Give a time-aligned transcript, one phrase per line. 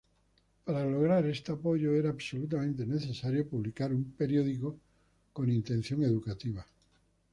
[0.65, 4.75] Para lograr este apoyo, era absolutamente necesario publicar un periódico
[5.31, 6.65] con intención educativa.